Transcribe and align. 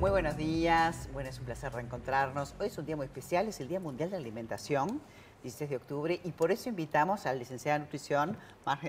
Muy 0.00 0.10
buenos 0.10 0.36
días, 0.36 1.08
bueno, 1.12 1.28
es 1.28 1.38
un 1.38 1.44
placer 1.44 1.72
reencontrarnos. 1.72 2.54
Hoy 2.60 2.68
es 2.68 2.78
un 2.78 2.86
día 2.86 2.94
muy 2.94 3.06
especial, 3.06 3.48
es 3.48 3.60
el 3.60 3.68
Día 3.68 3.80
Mundial 3.80 4.10
de 4.10 4.16
la 4.16 4.22
Alimentación, 4.22 5.00
16 5.42 5.70
de 5.70 5.76
octubre, 5.76 6.20
y 6.22 6.30
por 6.30 6.52
eso 6.52 6.68
invitamos 6.68 7.26
al 7.26 7.38
licenciada 7.38 7.78
de 7.78 7.84
nutrición 7.84 8.36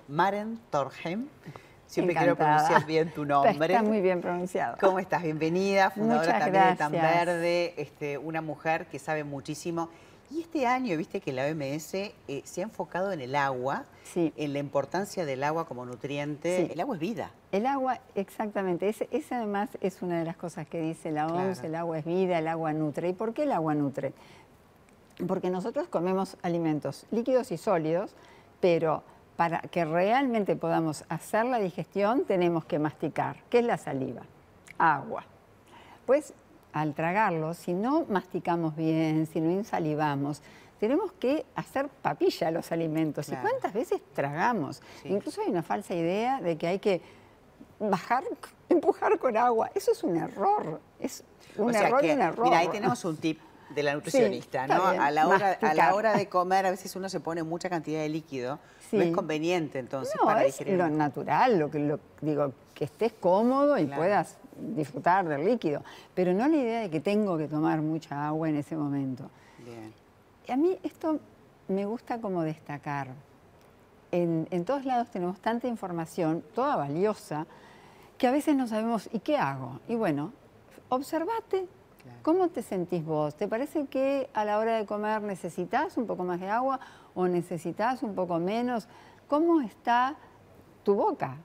Maren 0.07 0.59
Torheim. 0.69 1.27
Siempre 1.87 2.15
quiero 2.15 2.35
pronunciar 2.35 2.85
bien 2.85 3.11
tu 3.11 3.25
nombre. 3.27 3.73
Está 3.73 3.81
muy 3.81 4.01
bien 4.01 4.21
pronunciado. 4.21 4.77
¿Cómo 4.79 4.99
estás? 4.99 5.23
Bienvenida, 5.23 5.89
fundadora 5.89 6.37
también 6.37 6.69
de 6.69 6.75
Tan 6.75 6.91
Verde, 6.91 7.73
este, 7.77 8.19
una 8.19 8.41
mujer 8.41 8.85
que 8.85 8.99
sabe 8.99 9.23
muchísimo. 9.23 9.89
Y 10.31 10.41
este 10.41 10.67
año, 10.67 10.95
viste 10.95 11.21
que 11.21 11.33
la 11.33 11.47
OMS 11.47 11.93
eh, 11.95 12.13
se 12.43 12.61
ha 12.61 12.63
enfocado 12.63 13.11
en 13.11 13.19
el 13.19 13.35
agua, 13.35 13.85
en 14.15 14.53
la 14.53 14.59
importancia 14.59 15.25
del 15.25 15.43
agua 15.43 15.65
como 15.65 15.85
nutriente. 15.85 16.71
El 16.71 16.79
agua 16.79 16.95
es 16.95 17.01
vida. 17.01 17.31
El 17.51 17.65
agua, 17.65 17.99
exactamente. 18.13 18.87
Esa 18.89 19.37
además 19.37 19.69
es 19.81 20.03
una 20.03 20.19
de 20.19 20.25
las 20.25 20.37
cosas 20.37 20.67
que 20.67 20.79
dice 20.79 21.11
la 21.11 21.27
OMS, 21.27 21.63
el 21.63 21.73
agua 21.73 21.97
es 21.97 22.05
vida, 22.05 22.37
el 22.37 22.47
agua 22.47 22.73
nutre. 22.73 23.09
¿Y 23.09 23.13
por 23.13 23.33
qué 23.33 23.43
el 23.43 23.51
agua 23.51 23.73
nutre? 23.73 24.13
Porque 25.27 25.49
nosotros 25.49 25.87
comemos 25.87 26.37
alimentos 26.43 27.07
líquidos 27.09 27.51
y 27.51 27.57
sólidos, 27.57 28.15
pero 28.59 29.03
para 29.35 29.61
que 29.61 29.83
realmente 29.83 30.55
podamos 30.55 31.05
hacer 31.09 31.45
la 31.45 31.57
digestión 31.57 32.25
tenemos 32.25 32.65
que 32.65 32.77
masticar. 32.77 33.37
¿Qué 33.49 33.59
es 33.59 33.65
la 33.65 33.77
saliva? 33.77 34.21
Agua. 34.77 35.23
Pues 36.05 36.33
al 36.73 36.93
tragarlo, 36.93 37.53
si 37.53 37.73
no 37.73 38.05
masticamos 38.09 38.75
bien, 38.75 39.25
si 39.25 39.41
no 39.41 39.51
insalivamos, 39.51 40.41
tenemos 40.79 41.11
que 41.13 41.45
hacer 41.55 41.89
papilla 41.89 42.47
a 42.47 42.51
los 42.51 42.71
alimentos. 42.71 43.29
¿Y 43.29 43.35
cuántas 43.35 43.73
veces 43.73 44.01
tragamos? 44.13 44.81
Incluso 45.03 45.41
hay 45.41 45.49
una 45.49 45.63
falsa 45.63 45.93
idea 45.93 46.41
de 46.41 46.57
que 46.57 46.67
hay 46.67 46.79
que 46.79 47.01
bajar, 47.79 48.23
empujar 48.69 49.17
con 49.19 49.35
agua. 49.35 49.69
Eso 49.75 49.91
es 49.91 50.03
un 50.03 50.15
error. 50.15 50.79
Es 50.99 51.23
un 51.57 51.75
error 51.75 52.03
y 52.05 52.11
un 52.11 52.21
error. 52.21 52.45
Mira, 52.45 52.59
ahí 52.59 52.69
tenemos 52.69 53.03
un 53.03 53.17
tip 53.17 53.39
de 53.75 53.83
la 53.83 53.93
nutricionista, 53.95 54.67
¿no? 54.67 54.85
a, 54.85 55.11
la 55.11 55.27
hora, 55.27 55.57
a 55.61 55.73
la 55.73 55.93
hora 55.93 56.15
de 56.15 56.27
comer 56.29 56.65
a 56.65 56.71
veces 56.71 56.95
uno 56.95 57.09
se 57.09 57.19
pone 57.19 57.43
mucha 57.43 57.69
cantidad 57.69 57.99
de 57.99 58.09
líquido. 58.09 58.59
No 58.91 59.03
es 59.03 59.11
conveniente 59.13 59.77
entonces 59.77 60.15
no, 60.19 60.25
para 60.25 60.45
es 60.45 60.59
lo 60.65 60.89
natural, 60.89 61.59
lo 61.59 61.69
que 61.69 61.77
lo, 61.77 61.99
digo, 62.21 62.53
que 62.73 62.85
estés 62.85 63.13
cómodo 63.13 63.77
y 63.77 63.85
puedas 63.85 64.37
disfrutar 64.57 65.27
del 65.27 65.45
líquido, 65.45 65.83
pero 66.13 66.33
no 66.33 66.47
la 66.47 66.55
idea 66.55 66.79
de 66.81 66.89
que 66.89 66.99
tengo 66.99 67.37
que 67.37 67.47
tomar 67.47 67.81
mucha 67.81 68.27
agua 68.27 68.49
en 68.49 68.57
ese 68.57 68.75
momento. 68.75 69.29
Bien. 69.63 69.93
A 70.47 70.55
mí 70.55 70.77
esto 70.83 71.19
me 71.67 71.85
gusta 71.85 72.19
como 72.19 72.43
destacar. 72.43 73.07
En, 74.11 74.47
en 74.49 74.65
todos 74.65 74.85
lados 74.85 75.09
tenemos 75.09 75.39
tanta 75.39 75.67
información, 75.67 76.43
toda 76.55 76.75
valiosa, 76.75 77.45
que 78.17 78.27
a 78.27 78.31
veces 78.31 78.55
no 78.55 78.67
sabemos, 78.67 79.09
¿y 79.13 79.19
qué 79.19 79.37
hago? 79.37 79.79
Y 79.87 79.95
bueno, 79.95 80.33
observate 80.89 81.67
¿Cómo 82.21 82.49
te 82.49 82.61
sentís 82.61 83.05
vos? 83.05 83.35
¿Te 83.35 83.47
parece 83.47 83.85
que 83.87 84.29
a 84.33 84.45
la 84.45 84.59
hora 84.59 84.77
de 84.77 84.85
comer 84.85 85.21
necesitas 85.21 85.97
un 85.97 86.05
poco 86.05 86.23
más 86.23 86.39
de 86.39 86.49
agua 86.49 86.79
o 87.15 87.27
necesitas 87.27 88.03
un 88.03 88.15
poco 88.15 88.39
menos? 88.39 88.87
¿Cómo 89.27 89.61
está 89.61 90.15
tu 90.83 90.95
boca? 90.95 91.37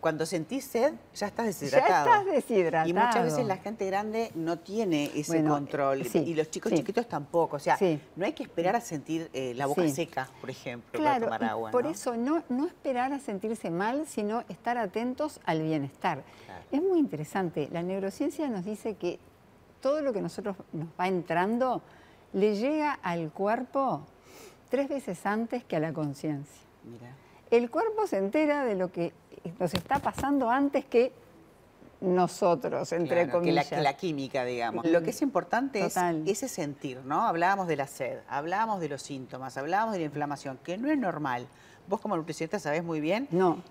Cuando 0.00 0.24
sentís 0.24 0.64
sed, 0.64 0.94
ya 1.14 1.26
estás 1.26 1.46
deshidratado. 1.46 2.06
Ya 2.06 2.20
estás 2.20 2.26
deshidratado. 2.26 2.88
Y 2.88 2.92
muchas 2.94 3.24
veces 3.24 3.46
la 3.46 3.58
gente 3.58 3.86
grande 3.86 4.30
no 4.34 4.58
tiene 4.58 5.10
ese 5.14 5.44
control. 5.44 6.06
y 6.14 6.34
los 6.34 6.50
chicos 6.50 6.72
chiquitos 6.72 7.06
tampoco. 7.06 7.56
O 7.56 7.58
sea, 7.58 7.78
no 8.16 8.24
hay 8.24 8.32
que 8.32 8.42
esperar 8.42 8.76
a 8.76 8.80
sentir 8.80 9.30
eh, 9.32 9.52
la 9.54 9.66
boca 9.66 9.86
seca, 9.88 10.28
por 10.40 10.50
ejemplo, 10.50 11.02
para 11.02 11.20
tomar 11.20 11.44
agua. 11.44 11.70
Por 11.70 11.86
eso, 11.86 12.16
no, 12.16 12.42
no 12.48 12.66
esperar 12.66 13.12
a 13.12 13.18
sentirse 13.18 13.70
mal, 13.70 14.06
sino 14.06 14.42
estar 14.48 14.78
atentos 14.78 15.40
al 15.44 15.62
bienestar. 15.62 16.22
Es 16.72 16.80
muy 16.80 16.98
interesante. 16.98 17.68
La 17.72 17.82
neurociencia 17.82 18.48
nos 18.48 18.64
dice 18.64 18.94
que 18.94 19.18
todo 19.80 20.02
lo 20.02 20.12
que 20.12 20.20
nosotros 20.20 20.56
nos 20.72 20.88
va 20.98 21.08
entrando 21.08 21.82
le 22.32 22.54
llega 22.54 22.92
al 22.92 23.30
cuerpo 23.32 24.06
tres 24.68 24.88
veces 24.88 25.26
antes 25.26 25.64
que 25.64 25.76
a 25.76 25.80
la 25.80 25.92
conciencia. 25.92 26.62
El 27.50 27.70
cuerpo 27.70 28.06
se 28.06 28.18
entera 28.18 28.64
de 28.64 28.76
lo 28.76 28.92
que 28.92 29.12
nos 29.58 29.74
está 29.74 29.98
pasando 29.98 30.50
antes 30.50 30.84
que 30.84 31.12
nosotros, 32.00 32.92
entre 32.92 33.28
comillas. 33.28 33.68
Que 33.68 33.80
la, 33.80 33.94
química, 33.94 34.44
digamos. 34.44 34.86
Lo 34.86 35.02
que 35.02 35.10
es 35.10 35.20
importante 35.20 35.84
es 35.84 35.96
ese 36.26 36.48
sentir, 36.48 37.00
¿no? 37.04 37.26
Hablábamos 37.26 37.66
de 37.66 37.76
la 37.76 37.86
sed, 37.86 38.20
hablábamos 38.28 38.80
de 38.80 38.88
los 38.88 39.02
síntomas, 39.02 39.56
hablábamos 39.56 39.92
de 39.92 40.00
la 40.00 40.06
inflamación, 40.06 40.58
que 40.62 40.78
no 40.78 40.90
es 40.90 40.98
normal. 40.98 41.46
Vos 41.88 42.00
como 42.00 42.16
nutricionista 42.16 42.58
sabés 42.58 42.84
muy 42.84 43.00
bien 43.00 43.28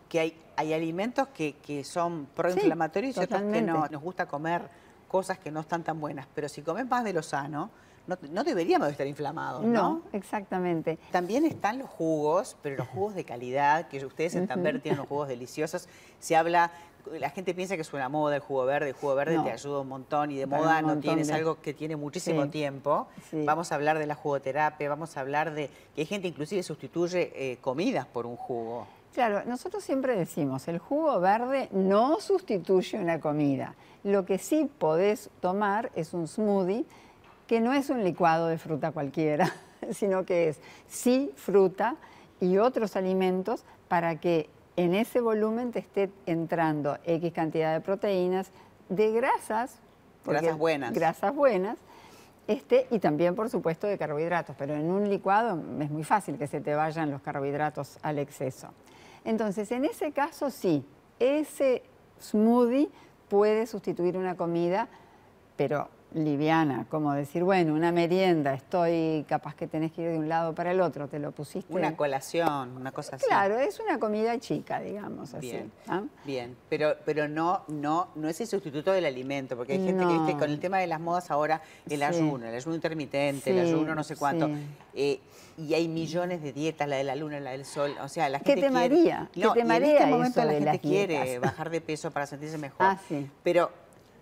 que 0.10 0.20
hay, 0.20 0.42
hay 0.58 0.74
alimentos 0.74 1.30
que, 1.30 1.84
son 1.86 2.28
proinflamatorios 2.36 3.18
y 3.18 3.20
otros 3.22 3.42
que 3.42 3.62
no. 3.62 3.88
Nos 3.88 4.02
gusta 4.02 4.28
comer 4.28 4.62
cosas 5.08 5.40
que 5.40 5.52
no 5.52 5.62
están 5.62 5.84
tan 5.84 6.00
buenas, 6.00 6.28
pero 6.36 6.48
si 6.50 6.62
comes 6.62 6.88
más 6.88 7.04
de 7.04 7.14
lo 7.14 7.24
sano, 7.24 7.72
no, 8.08 8.44
deberíamos 8.44 8.90
estar 8.90 9.08
inflamados, 9.08 9.64
¿no? 9.64 9.72
No, 9.72 10.02
exactamente. 10.14 10.98
También 11.12 11.46
están 11.46 11.80
los 11.80 11.90
jugos, 11.90 12.58
pero 12.62 12.78
los 12.78 12.88
jugos 12.88 13.16
de 13.16 13.24
calidad, 13.24 13.88
que 13.88 14.06
ustedes 14.06 14.36
en 14.36 14.48
Tamber 14.48 14.82
tienen 14.82 14.98
los 14.98 15.08
jugos 15.08 15.28
deliciosos. 15.28 15.88
Se 16.20 16.36
habla, 16.36 16.72
la 17.20 17.30
gente 17.30 17.54
piensa 17.54 17.76
que 17.76 17.82
es 17.82 17.94
una 17.94 18.10
moda 18.10 18.36
el 18.36 18.42
jugo 18.42 18.66
verde, 18.66 18.90
el 18.90 18.96
jugo 18.96 19.16
verde 19.16 19.40
te 19.44 19.52
ayuda 19.52 19.80
un 19.80 19.88
montón 19.88 20.32
y 20.32 20.38
de 20.38 20.46
moda 20.46 20.82
no 20.82 20.98
tienes 21.00 21.32
algo 21.32 21.62
que 21.62 21.74
tiene 21.74 21.96
muchísimo 21.96 22.50
tiempo. 22.50 23.08
Vamos 23.32 23.72
a 23.72 23.76
hablar 23.76 24.00
de 24.00 24.08
la 24.08 24.16
jugoterapia, 24.16 24.90
vamos 24.90 25.18
a 25.18 25.22
hablar 25.22 25.54
de 25.54 25.70
que 25.96 26.02
hay 26.02 26.08
gente 26.08 26.28
inclusive 26.28 26.64
sustituye 26.64 27.32
eh, 27.36 27.58
comidas 27.62 28.06
por 28.06 28.26
un 28.26 28.36
jugo. 28.36 28.88
Claro, 29.14 29.44
nosotros 29.46 29.84
siempre 29.84 30.16
decimos, 30.16 30.68
el 30.68 30.78
jugo 30.78 31.20
verde 31.20 31.68
no 31.72 32.20
sustituye 32.20 33.00
una 33.00 33.20
comida. 33.20 33.76
Lo 34.04 34.26
que 34.26 34.38
sí 34.38 34.70
podés 34.78 35.30
tomar 35.42 35.92
es 35.96 36.14
un 36.14 36.28
smoothie, 36.28 36.86
que 37.50 37.62
no 37.62 37.74
es 37.74 37.90
un 37.90 38.04
licuado 38.04 38.46
de 38.46 38.60
fruta 38.60 38.92
cualquiera, 38.92 39.52
sino 39.92 40.24
que 40.24 40.50
es 40.50 40.60
sí 40.88 41.32
fruta 41.36 41.96
y 42.40 42.60
otros 42.60 42.96
alimentos 42.96 43.64
para 43.88 44.20
que 44.20 44.52
en 44.76 44.94
ese 44.94 45.20
volumen 45.20 45.72
te 45.72 45.80
esté 45.80 46.12
entrando 46.28 47.00
X 47.06 47.34
cantidad 47.34 47.74
de 47.74 47.82
proteínas, 47.82 48.52
de 48.88 49.12
grasas, 49.12 49.80
grasas 50.24 50.60
buenas. 50.60 50.94
Grasas 50.94 51.34
buenas, 51.34 51.80
este, 52.48 52.86
y 52.92 53.00
también, 53.00 53.34
por 53.34 53.50
supuesto, 53.50 53.88
de 53.88 53.98
carbohidratos, 53.98 54.56
pero 54.56 54.76
en 54.76 54.92
un 54.92 55.10
licuado 55.10 55.60
es 55.82 55.90
muy 55.90 56.04
fácil 56.04 56.38
que 56.38 56.46
se 56.46 56.62
te 56.62 56.76
vayan 56.76 57.10
los 57.10 57.24
carbohidratos 57.24 57.98
al 58.04 58.20
exceso. 58.20 58.68
Entonces, 59.26 59.72
en 59.72 59.86
ese 59.86 60.12
caso 60.12 60.52
sí, 60.52 60.86
ese 61.18 61.82
smoothie 62.22 62.90
puede 63.28 63.66
sustituir 63.66 64.18
una 64.18 64.38
comida, 64.38 64.88
pero 65.58 65.90
liviana, 66.14 66.86
como 66.90 67.14
decir, 67.14 67.44
bueno, 67.44 67.74
una 67.74 67.92
merienda, 67.92 68.54
estoy 68.54 69.26
capaz 69.28 69.56
que 69.56 69.68
tenés 69.68 69.92
que 69.92 70.02
ir 70.02 70.10
de 70.10 70.18
un 70.18 70.28
lado 70.28 70.56
para 70.56 70.72
el 70.72 70.82
otro, 70.82 71.08
te 71.08 71.20
lo 71.20 71.32
pusiste. 71.32 71.72
Una 71.74 71.96
colación, 71.96 72.76
una 72.76 72.92
cosa 72.92 73.16
así. 73.16 73.26
Claro, 73.28 73.60
es 73.60 73.80
una 73.80 74.00
comida 74.00 74.38
chica, 74.40 74.80
digamos 74.80 75.40
bien, 75.40 75.72
así. 75.82 75.90
¿ah? 75.92 76.04
Bien, 76.26 76.56
pero, 76.68 76.96
pero 77.06 77.28
no, 77.28 77.64
no, 77.68 78.10
no 78.16 78.28
es 78.28 78.42
el 78.42 78.48
sustituto 78.48 78.92
del 78.92 79.06
alimento, 79.06 79.56
porque 79.56 79.74
hay 79.74 79.86
gente 79.86 80.06
que 80.06 80.14
viste 80.14 80.34
con 80.34 80.50
el 80.50 80.60
tema 80.60 80.80
de 80.80 80.88
las 80.88 81.00
modas 81.00 81.30
ahora, 81.30 81.62
el 81.88 82.02
ayuno, 82.02 82.48
el 82.48 82.56
ayuno 82.56 82.76
intermitente, 82.76 83.52
el 83.52 83.60
ayuno 83.60 83.94
no 83.94 84.04
sé 84.04 84.16
cuánto. 84.16 84.50
Eh, 84.94 85.20
y 85.58 85.74
hay 85.74 85.88
millones 85.88 86.42
de 86.42 86.54
dietas, 86.54 86.88
la 86.88 86.96
de 86.96 87.04
la 87.04 87.16
luna, 87.16 87.40
la 87.40 87.52
del 87.52 87.66
sol. 87.66 87.94
O 88.02 88.08
sea, 88.08 88.30
la 88.30 88.40
gente 88.40 88.56
¿Qué 88.56 88.62
te 88.62 88.72
maría? 88.72 89.30
No, 89.36 89.54
te 89.54 89.60
en 89.60 89.72
este 89.72 90.06
momento 90.06 90.44
la 90.44 90.54
gente 90.54 90.80
quiere 90.80 91.40
bajar 91.40 91.70
de 91.70 91.82
peso 91.82 92.12
para 92.12 92.26
sentirse 92.26 92.58
mejor. 92.58 92.86
Ah, 92.86 92.98
sí. 93.08 93.30
Pero 93.44 93.70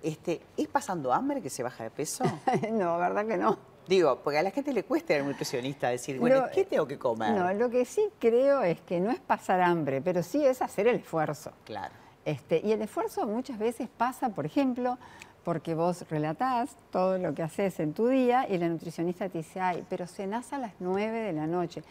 este, 0.07 0.41
¿Es 0.55 0.67
pasando 0.67 1.11
hambre 1.13 1.41
que 1.41 1.49
se 1.49 1.63
baja 1.63 1.83
de 1.83 1.89
peso? 1.89 2.23
no, 2.71 2.97
verdad 2.97 3.25
que 3.25 3.37
no. 3.37 3.57
Digo, 3.87 4.19
porque 4.23 4.39
a 4.39 4.43
la 4.43 4.51
gente 4.51 4.73
le 4.73 4.83
cuesta 4.83 5.13
ser 5.13 5.23
nutricionista 5.23 5.89
decir, 5.89 6.19
bueno, 6.19 6.45
¿qué 6.53 6.65
tengo 6.65 6.87
que 6.87 6.97
comer? 6.97 7.31
No, 7.31 7.53
lo 7.53 7.69
que 7.69 7.85
sí 7.85 8.09
creo 8.19 8.61
es 8.61 8.81
que 8.81 8.99
no 8.99 9.11
es 9.11 9.19
pasar 9.19 9.61
hambre, 9.61 10.01
pero 10.01 10.23
sí 10.23 10.45
es 10.45 10.61
hacer 10.61 10.87
el 10.87 10.97
esfuerzo. 10.97 11.51
Claro. 11.63 11.93
Este, 12.25 12.61
y 12.63 12.73
el 12.73 12.81
esfuerzo 12.81 13.25
muchas 13.25 13.57
veces 13.57 13.87
pasa, 13.87 14.29
por 14.29 14.45
ejemplo, 14.45 14.97
porque 15.45 15.75
vos 15.75 16.05
relatás 16.09 16.75
todo 16.91 17.17
lo 17.17 17.33
que 17.33 17.43
haces 17.43 17.79
en 17.79 17.93
tu 17.93 18.07
día 18.07 18.45
y 18.49 18.57
la 18.57 18.67
nutricionista 18.67 19.29
te 19.29 19.37
dice, 19.37 19.61
ay, 19.61 19.85
pero 19.89 20.05
cenás 20.05 20.51
a 20.51 20.57
las 20.57 20.73
9 20.79 21.21
de 21.21 21.31
la 21.31 21.47
noche. 21.47 21.83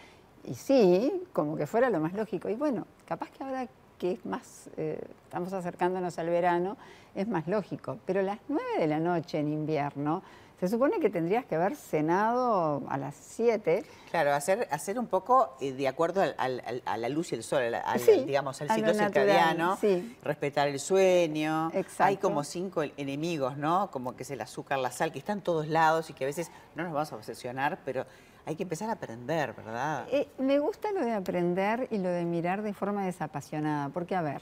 Y 0.44 0.54
sí, 0.54 1.24
como 1.32 1.56
que 1.56 1.66
fuera 1.66 1.88
lo 1.88 1.98
más 2.00 2.12
lógico. 2.12 2.50
Y 2.50 2.54
bueno, 2.54 2.86
capaz 3.06 3.30
que 3.30 3.42
ahora 3.42 3.66
que 3.98 4.12
es 4.12 4.26
más, 4.26 4.68
eh, 4.76 5.00
estamos 5.24 5.52
acercándonos 5.52 6.18
al 6.18 6.28
verano, 6.28 6.76
es 7.14 7.26
más 7.28 7.46
lógico. 7.46 7.98
Pero 8.06 8.22
las 8.22 8.38
9 8.48 8.62
de 8.78 8.86
la 8.86 8.98
noche 8.98 9.38
en 9.38 9.52
invierno, 9.52 10.22
se 10.60 10.68
supone 10.68 11.00
que 11.00 11.10
tendrías 11.10 11.44
que 11.44 11.54
haber 11.54 11.76
cenado 11.76 12.82
a 12.88 12.96
las 12.96 13.14
7. 13.14 13.84
Claro, 14.10 14.32
hacer, 14.32 14.66
hacer 14.70 14.98
un 14.98 15.06
poco 15.06 15.54
eh, 15.60 15.72
de 15.72 15.86
acuerdo 15.86 16.22
al, 16.22 16.82
a 16.86 16.96
la 16.96 17.08
luz 17.10 17.32
y 17.32 17.34
el 17.34 17.42
sol, 17.42 17.74
al, 17.74 18.00
digamos, 18.24 18.62
al 18.62 18.70
ciclo 18.70 18.94
circadiano, 18.94 19.78
respetar 20.22 20.68
el 20.68 20.80
sueño. 20.80 21.70
Hay 21.98 22.16
como 22.16 22.42
cinco 22.42 22.82
enemigos, 22.96 23.58
¿no? 23.58 23.90
Como 23.90 24.16
que 24.16 24.22
es 24.22 24.30
el 24.30 24.40
azúcar, 24.40 24.78
la 24.78 24.90
sal, 24.92 25.12
que 25.12 25.18
están 25.18 25.42
todos 25.42 25.68
lados 25.68 26.08
y 26.08 26.14
que 26.14 26.24
a 26.24 26.26
veces 26.26 26.50
no 26.74 26.84
nos 26.84 26.92
vamos 26.94 27.12
a 27.12 27.16
obsesionar, 27.16 27.78
pero 27.84 28.06
hay 28.46 28.54
que 28.54 28.62
empezar 28.62 28.88
a 28.88 28.92
aprender, 28.92 29.52
¿verdad? 29.54 30.06
Eh, 30.10 30.28
me 30.38 30.60
gusta 30.60 30.92
lo 30.92 31.00
de 31.04 31.12
aprender 31.12 31.88
y 31.90 31.98
lo 31.98 32.08
de 32.08 32.24
mirar 32.24 32.62
de 32.62 32.72
forma 32.72 33.04
desapasionada, 33.04 33.88
porque 33.88 34.14
a 34.14 34.22
ver, 34.22 34.40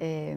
eh, 0.00 0.36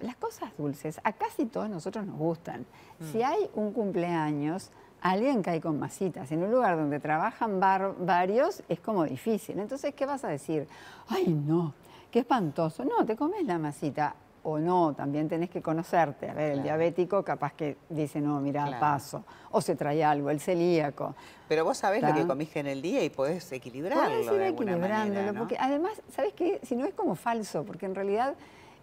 las 0.00 0.16
cosas 0.16 0.50
dulces, 0.58 1.00
a 1.04 1.12
casi 1.12 1.46
todos 1.46 1.70
nosotros 1.70 2.04
nos 2.06 2.18
gustan. 2.18 2.66
Si 3.12 3.18
mm. 3.18 3.24
hay 3.24 3.50
un 3.54 3.72
cumpleaños, 3.72 4.70
alguien 5.00 5.42
cae 5.42 5.60
con 5.60 5.78
masitas. 5.78 6.30
En 6.32 6.42
un 6.42 6.50
lugar 6.50 6.76
donde 6.76 6.98
trabajan 7.00 7.60
varios 7.60 8.62
es 8.68 8.80
como 8.80 9.04
difícil. 9.04 9.60
Entonces, 9.60 9.94
¿qué 9.94 10.06
vas 10.06 10.24
a 10.24 10.28
decir? 10.28 10.66
Ay, 11.08 11.28
no, 11.28 11.72
qué 12.10 12.20
espantoso. 12.20 12.84
No, 12.84 13.06
te 13.06 13.16
comes 13.16 13.44
la 13.44 13.58
masita. 13.58 14.14
O 14.50 14.58
no, 14.58 14.94
también 14.94 15.28
tenés 15.28 15.50
que 15.50 15.60
conocerte. 15.60 16.30
A 16.30 16.32
ver, 16.32 16.52
el 16.52 16.62
diabético 16.62 17.22
capaz 17.22 17.52
que 17.52 17.76
dice, 17.90 18.18
no, 18.18 18.40
mira, 18.40 18.80
paso. 18.80 19.24
O 19.50 19.60
se 19.60 19.76
trae 19.76 20.02
algo, 20.02 20.30
el 20.30 20.40
celíaco. 20.40 21.14
Pero 21.48 21.66
vos 21.66 21.76
sabés 21.76 22.02
lo 22.02 22.14
que 22.14 22.26
comiste 22.26 22.60
en 22.60 22.68
el 22.68 22.80
día 22.80 23.04
y 23.04 23.10
podés 23.10 23.52
equilibrarlo. 23.52 24.04
Podés 24.04 24.32
ir 24.32 24.42
equilibrándolo. 24.42 25.34
Porque 25.34 25.58
además, 25.60 26.00
¿sabés 26.10 26.32
qué? 26.32 26.60
Si 26.62 26.76
no 26.76 26.86
es 26.86 26.94
como 26.94 27.14
falso, 27.14 27.64
porque 27.64 27.84
en 27.84 27.94
realidad 27.94 28.36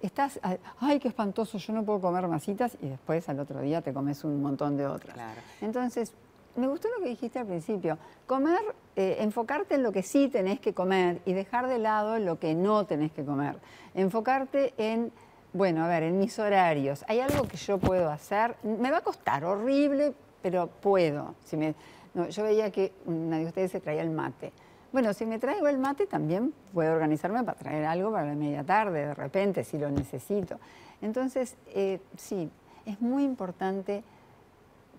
estás, 0.03 0.39
ay, 0.79 0.99
qué 0.99 1.07
espantoso, 1.07 1.57
yo 1.57 1.73
no 1.73 1.83
puedo 1.83 1.99
comer 1.99 2.27
masitas 2.27 2.77
y 2.79 2.89
después 2.89 3.27
al 3.27 3.39
otro 3.39 3.59
día 3.61 3.81
te 3.81 3.91
comes 3.91 4.23
un 4.23 4.41
montón 4.43 4.77
de 4.77 4.85
otras. 4.85 5.17
Entonces, 5.61 6.13
me 6.55 6.67
gustó 6.67 6.87
lo 6.95 7.03
que 7.03 7.09
dijiste 7.09 7.39
al 7.39 7.47
principio, 7.47 7.97
comer, 8.27 8.61
eh, 8.95 9.17
enfocarte 9.19 9.75
en 9.75 9.83
lo 9.83 9.91
que 9.91 10.03
sí 10.03 10.29
tenés 10.29 10.59
que 10.59 10.73
comer 10.73 11.21
y 11.25 11.33
dejar 11.33 11.67
de 11.67 11.79
lado 11.79 12.19
lo 12.19 12.39
que 12.39 12.53
no 12.55 12.85
tenés 12.85 13.11
que 13.11 13.25
comer. 13.25 13.57
Enfocarte 13.93 14.73
en, 14.77 15.11
bueno, 15.55 15.85
a 15.85 15.87
ver, 15.87 16.03
en 16.03 16.19
mis 16.19 16.37
horarios, 16.37 17.05
hay 17.07 17.21
algo 17.21 17.47
que 17.47 17.55
yo 17.55 17.77
puedo 17.77 18.09
hacer, 18.09 18.57
me 18.63 18.91
va 18.91 18.97
a 18.97 19.01
costar 19.01 19.45
horrible, 19.45 20.13
pero 20.41 20.67
puedo. 20.67 21.33
Yo 22.29 22.43
veía 22.43 22.71
que 22.71 22.91
una 23.05 23.37
de 23.37 23.45
ustedes 23.45 23.71
se 23.71 23.79
traía 23.79 24.01
el 24.01 24.09
mate. 24.09 24.51
Bueno, 24.91 25.13
si 25.13 25.25
me 25.25 25.39
traigo 25.39 25.69
el 25.69 25.77
mate 25.77 26.07
también 26.07 26.53
puedo 26.73 26.91
organizarme 26.91 27.41
para 27.45 27.57
traer 27.57 27.85
algo 27.85 28.11
para 28.11 28.25
la 28.25 28.35
media 28.35 28.65
tarde, 28.65 29.05
de 29.05 29.13
repente, 29.13 29.63
si 29.63 29.77
lo 29.77 29.89
necesito. 29.89 30.59
Entonces, 31.01 31.55
eh, 31.67 32.01
sí, 32.17 32.51
es 32.85 32.99
muy 32.99 33.23
importante 33.23 34.03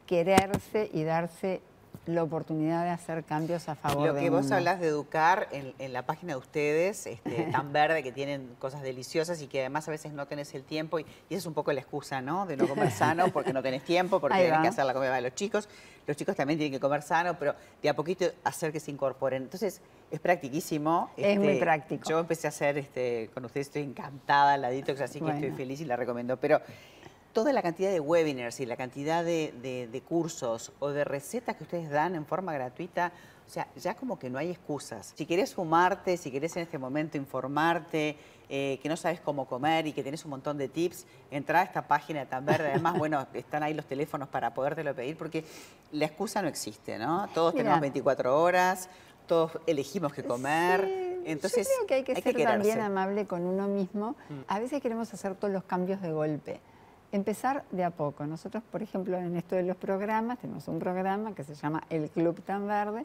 quererse 0.06 0.88
y 0.90 1.04
darse 1.04 1.60
la 2.06 2.22
oportunidad 2.22 2.84
de 2.84 2.90
hacer 2.90 3.24
cambios 3.24 3.68
a 3.68 3.74
favor 3.74 4.08
Lo 4.08 4.14
que 4.14 4.30
vos 4.30 4.50
hablas 4.52 4.80
de 4.80 4.86
educar 4.86 5.48
en, 5.50 5.92
la 5.92 6.06
página 6.06 6.34
de 6.34 6.38
ustedes, 6.38 7.06
este, 7.06 7.48
tan 7.52 7.72
verde, 7.72 8.02
que 8.02 8.12
tienen 8.12 8.54
cosas 8.58 8.82
deliciosas 8.82 9.42
y 9.42 9.48
que 9.48 9.60
además 9.60 9.88
a 9.88 9.90
veces 9.90 10.12
no 10.12 10.26
tenés 10.26 10.54
el 10.54 10.62
tiempo, 10.62 10.98
y, 10.98 11.02
esa 11.02 11.38
es 11.38 11.46
un 11.46 11.54
poco 11.54 11.72
la 11.72 11.80
excusa, 11.80 12.20
¿no? 12.20 12.46
De 12.46 12.56
no 12.56 12.68
comer 12.68 12.90
sano 12.92 13.28
porque 13.28 13.52
no 13.52 13.62
tenés 13.62 13.84
tiempo, 13.84 14.20
porque 14.20 14.38
tenés 14.38 14.60
que 14.60 14.68
hacer 14.68 14.84
la 14.84 14.94
comida 14.94 15.14
de 15.14 15.22
los 15.22 15.34
chicos. 15.34 15.68
Los 16.06 16.16
chicos 16.16 16.36
también 16.36 16.58
tienen 16.58 16.72
que 16.72 16.80
comer 16.80 17.02
sano, 17.02 17.36
pero 17.36 17.56
de 17.82 17.88
a 17.88 17.94
poquito 17.94 18.26
hacer 18.44 18.72
que 18.72 18.78
se 18.78 18.92
incorporen. 18.92 19.42
Entonces, 19.42 19.80
es 20.10 20.20
practiquísimo. 20.20 21.10
es 21.16 21.36
muy 21.36 21.48
este, 21.48 21.60
práctico. 21.60 22.08
Yo 22.08 22.20
empecé 22.20 22.46
a 22.46 22.50
hacer 22.50 22.78
este, 22.78 23.28
con 23.34 23.44
ustedes, 23.44 23.66
estoy 23.66 23.82
encantada 23.82 24.56
la 24.56 24.70
detox, 24.70 25.00
así 25.00 25.20
que 25.20 25.30
estoy 25.30 25.50
feliz 25.50 25.80
y 25.80 25.84
la 25.84 25.96
recomiendo. 25.96 26.36
Pero 26.36 26.60
toda 27.36 27.52
la 27.52 27.60
cantidad 27.60 27.90
de 27.90 28.00
webinars 28.00 28.60
y 28.60 28.64
la 28.64 28.78
cantidad 28.78 29.22
de, 29.22 30.02
cursos 30.08 30.72
o 30.78 30.88
de 30.88 31.04
recetas 31.04 31.54
que 31.56 31.64
ustedes 31.64 31.90
dan 31.90 32.14
en 32.14 32.24
forma 32.24 32.54
gratuita, 32.54 33.12
o 33.46 33.50
sea, 33.50 33.68
ya 33.76 33.92
como 33.92 34.18
que 34.18 34.30
no 34.30 34.38
hay 34.38 34.52
excusas. 34.52 35.12
Si 35.14 35.26
querés 35.26 35.54
fumarte, 35.54 36.16
si 36.16 36.30
querés 36.30 36.56
en 36.56 36.62
este 36.62 36.78
momento 36.78 37.18
informarte, 37.18 38.16
eh, 38.48 38.78
que 38.82 38.88
no 38.88 38.96
sabes 38.96 39.20
cómo 39.20 39.46
comer 39.46 39.86
y 39.86 39.92
que 39.92 40.02
tenés 40.02 40.24
un 40.24 40.30
montón 40.30 40.56
de 40.56 40.68
tips, 40.68 41.04
entra 41.30 41.60
a 41.60 41.64
esta 41.64 41.86
página 41.86 42.24
tan 42.24 42.46
verde. 42.46 42.70
Además, 42.70 42.96
bueno, 42.98 43.26
están 43.34 43.62
ahí 43.62 43.74
los 43.74 43.84
teléfonos 43.84 44.30
para 44.30 44.54
podértelo 44.54 44.94
pedir 44.94 45.18
porque 45.18 45.44
la 45.92 46.06
excusa 46.06 46.40
no 46.40 46.48
existe, 46.48 46.96
¿no? 46.96 47.28
Todos 47.34 47.54
tenemos 47.54 47.82
24 47.82 48.40
horas, 48.40 48.88
todos 49.26 49.52
elegimos 49.66 50.14
qué 50.14 50.24
comer. 50.24 51.20
Entonces, 51.26 51.68
yo 51.68 51.74
creo 51.74 51.86
que 51.86 51.94
hay 51.96 52.02
que 52.02 52.22
ser 52.22 52.44
también 52.46 52.80
amable 52.80 53.26
con 53.26 53.42
uno 53.42 53.68
mismo. 53.68 54.16
Mm. 54.30 54.40
A 54.48 54.58
veces 54.58 54.80
queremos 54.80 55.12
hacer 55.12 55.34
todos 55.34 55.52
los 55.52 55.64
cambios 55.64 56.00
de 56.00 56.12
golpe 56.12 56.60
empezar 57.16 57.64
de 57.70 57.84
a 57.84 57.90
poco. 57.90 58.26
Nosotros, 58.26 58.62
por 58.70 58.82
ejemplo, 58.82 59.16
en 59.16 59.36
esto 59.36 59.56
de 59.56 59.62
los 59.62 59.76
programas, 59.76 60.38
tenemos 60.38 60.68
un 60.68 60.78
programa 60.78 61.34
que 61.34 61.44
se 61.44 61.54
llama 61.54 61.82
El 61.90 62.10
Club 62.10 62.42
Tan 62.42 62.66
Verde 62.66 63.04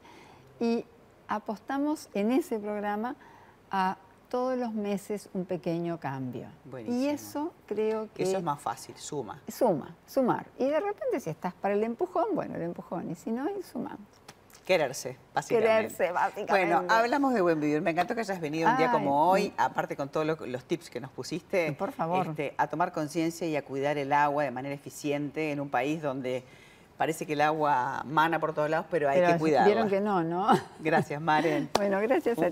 y 0.59 0.85
apostamos 1.27 2.09
en 2.13 2.31
ese 2.31 2.59
programa 2.59 3.15
a 3.71 3.97
todos 4.29 4.57
los 4.57 4.73
meses 4.73 5.29
un 5.33 5.45
pequeño 5.45 5.99
cambio. 5.99 6.47
Y 6.87 7.07
eso 7.07 7.53
creo 7.65 8.07
que... 8.13 8.23
Eso 8.23 8.37
es 8.37 8.43
más 8.43 8.61
fácil, 8.61 8.95
suma. 8.95 9.41
Suma, 9.47 9.95
sumar. 10.05 10.45
Y 10.57 10.65
de 10.65 10.79
repente 10.79 11.19
si 11.19 11.29
estás 11.29 11.53
para 11.53 11.73
el 11.73 11.83
empujón, 11.83 12.27
bueno, 12.33 12.55
el 12.55 12.61
empujón. 12.61 13.11
Y 13.11 13.15
si 13.15 13.31
no, 13.31 13.45
sumamos. 13.63 14.07
Quererse, 14.71 15.17
básicamente. 15.33 15.69
Quererse, 15.69 16.11
básicamente. 16.13 16.75
Bueno, 16.75 16.93
hablamos 16.93 17.33
de 17.33 17.41
buen 17.41 17.59
vivir. 17.59 17.81
Me 17.81 17.91
encantó 17.91 18.15
que 18.15 18.21
hayas 18.21 18.39
venido 18.39 18.69
un 18.69 18.77
día 18.77 18.89
como 18.91 19.29
hoy, 19.29 19.53
aparte 19.57 19.97
con 19.97 20.07
todos 20.07 20.25
los, 20.25 20.63
tips 20.63 20.89
que 20.89 21.01
nos 21.01 21.11
pusiste. 21.11 21.73
Por 21.73 21.91
favor. 21.91 22.27
Este, 22.27 22.53
a 22.57 22.67
tomar 22.67 22.93
conciencia 22.93 23.45
y 23.47 23.55
a 23.57 23.65
cuidar 23.65 23.97
el 23.97 24.13
agua 24.13 24.45
de 24.45 24.51
manera 24.51 24.73
eficiente 24.73 25.51
en 25.51 25.59
un 25.59 25.69
país 25.69 26.01
donde 26.01 26.43
parece 27.01 27.25
que 27.25 27.33
el 27.33 27.41
agua 27.41 28.03
mana 28.05 28.39
por 28.39 28.53
todos 28.53 28.69
lados, 28.69 28.85
pero 28.91 29.09
hay 29.09 29.21
que 29.25 29.37
cuidarla. 29.39 29.65
Vieron 29.65 29.89
que 29.89 29.99
no, 29.99 30.23
¿no? 30.23 30.47
Gracias, 30.79 31.19
Maren. 31.19 31.67
bueno, 31.75 31.99
gracias 31.99 32.37
a 32.37 32.51